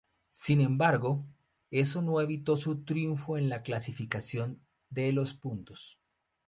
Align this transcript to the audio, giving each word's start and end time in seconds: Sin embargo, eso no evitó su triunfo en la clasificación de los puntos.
Sin 0.31 0.61
embargo, 0.61 1.27
eso 1.69 2.01
no 2.01 2.21
evitó 2.21 2.57
su 2.57 2.83
triunfo 2.83 3.37
en 3.37 3.49
la 3.49 3.61
clasificación 3.61 4.59
de 4.89 5.11
los 5.11 5.35
puntos. 5.35 5.99